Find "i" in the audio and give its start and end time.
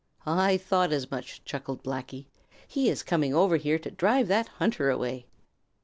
0.25-0.57